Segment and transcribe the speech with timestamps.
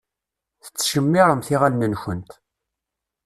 [0.63, 2.31] Tettcemmiṛemt iɣallen-nkent.